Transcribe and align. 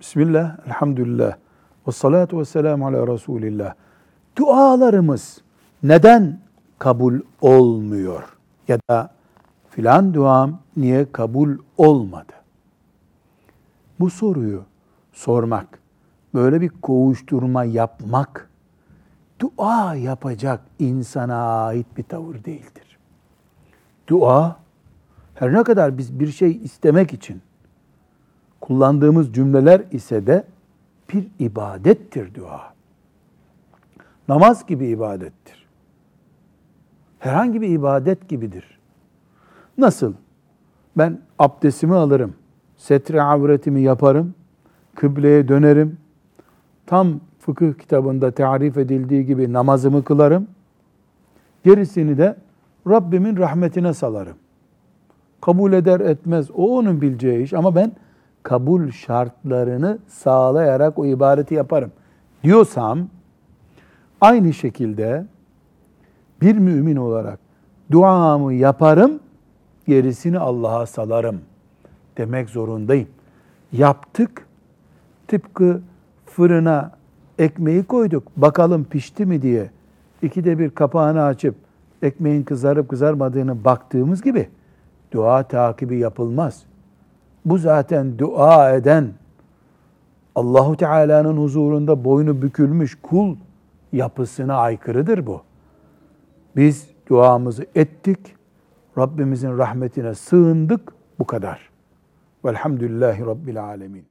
Bismillah, 0.00 0.56
elhamdülillah, 0.66 1.36
ve 1.88 1.92
salatu 1.92 2.38
ve 2.38 2.44
selamu 2.44 2.86
ala 2.86 3.06
Resulillah. 3.06 3.74
Dualarımız 4.36 5.40
neden 5.82 6.40
kabul 6.78 7.20
olmuyor? 7.40 8.22
Ya 8.68 8.78
da 8.90 9.10
filan 9.70 10.14
duam 10.14 10.60
niye 10.76 11.12
kabul 11.12 11.58
olmadı? 11.76 12.32
Bu 14.00 14.10
soruyu 14.10 14.64
sormak, 15.12 15.78
böyle 16.34 16.60
bir 16.60 16.68
kovuşturma 16.68 17.64
yapmak, 17.64 18.50
dua 19.40 19.94
yapacak 19.94 20.60
insana 20.78 21.64
ait 21.64 21.86
bir 21.96 22.02
tavır 22.02 22.44
değildir. 22.44 22.98
Dua, 24.08 24.56
her 25.34 25.52
ne 25.52 25.62
kadar 25.62 25.98
biz 25.98 26.20
bir 26.20 26.32
şey 26.32 26.56
istemek 26.56 27.12
için 27.12 27.42
kullandığımız 28.68 29.32
cümleler 29.32 29.82
ise 29.92 30.26
de 30.26 30.44
bir 31.12 31.26
ibadettir 31.38 32.34
dua. 32.34 32.60
Namaz 34.28 34.66
gibi 34.66 34.86
ibadettir. 34.86 35.66
Herhangi 37.18 37.60
bir 37.60 37.68
ibadet 37.68 38.28
gibidir. 38.28 38.78
Nasıl? 39.78 40.12
Ben 40.98 41.18
abdestimi 41.38 41.94
alırım, 41.94 42.34
setre 42.76 43.22
avretimi 43.22 43.80
yaparım, 43.80 44.34
kıbleye 44.94 45.48
dönerim, 45.48 45.98
tam 46.86 47.20
fıkıh 47.38 47.74
kitabında 47.74 48.30
tarif 48.30 48.78
edildiği 48.78 49.26
gibi 49.26 49.52
namazımı 49.52 50.04
kılarım, 50.04 50.48
gerisini 51.64 52.18
de 52.18 52.36
Rabbimin 52.88 53.36
rahmetine 53.36 53.94
salarım. 53.94 54.36
Kabul 55.40 55.72
eder 55.72 56.00
etmez 56.00 56.50
o 56.50 56.78
onun 56.78 57.00
bileceği 57.00 57.42
iş 57.42 57.52
ama 57.52 57.74
ben 57.74 57.92
kabul 58.48 58.90
şartlarını 58.90 59.98
sağlayarak 60.06 60.98
o 60.98 61.06
ibadeti 61.06 61.54
yaparım 61.54 61.90
diyorsam 62.44 63.08
aynı 64.20 64.52
şekilde 64.52 65.26
bir 66.40 66.58
mümin 66.58 66.96
olarak 66.96 67.38
duamı 67.90 68.54
yaparım, 68.54 69.20
gerisini 69.86 70.38
Allah'a 70.38 70.86
salarım 70.86 71.40
demek 72.18 72.50
zorundayım. 72.50 73.08
Yaptık, 73.72 74.46
tıpkı 75.26 75.80
fırına 76.26 76.90
ekmeği 77.38 77.84
koyduk, 77.84 78.36
bakalım 78.36 78.84
pişti 78.84 79.26
mi 79.26 79.42
diye 79.42 79.70
ikide 80.22 80.58
bir 80.58 80.70
kapağını 80.70 81.22
açıp 81.22 81.54
ekmeğin 82.02 82.42
kızarıp 82.42 82.88
kızarmadığını 82.88 83.64
baktığımız 83.64 84.22
gibi 84.22 84.48
dua 85.12 85.42
takibi 85.42 85.98
yapılmaz. 85.98 86.67
Bu 87.48 87.58
zaten 87.58 88.18
dua 88.18 88.70
eden 88.70 89.12
Allahu 90.34 90.76
Teala'nın 90.76 91.36
huzurunda 91.36 92.04
boynu 92.04 92.42
bükülmüş 92.42 92.98
kul 93.02 93.36
yapısına 93.92 94.56
aykırıdır 94.56 95.26
bu. 95.26 95.42
Biz 96.56 96.90
duamızı 97.08 97.66
ettik, 97.74 98.18
Rabbimizin 98.98 99.58
rahmetine 99.58 100.14
sığındık, 100.14 100.92
bu 101.18 101.24
kadar. 101.26 101.70
Velhamdülillahi 102.44 103.26
Rabbil 103.26 103.64
Alemin. 103.64 104.04